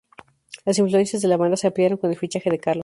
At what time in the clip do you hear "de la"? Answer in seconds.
1.21-1.37